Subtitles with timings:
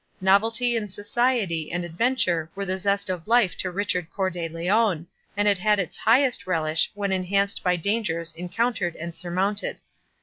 [0.19, 5.05] Novelty in society and adventure were the zest of life to Richard Cœur de Lion,
[5.37, 9.77] and it had its highest relish when enhanced by dangers encountered and surmounted.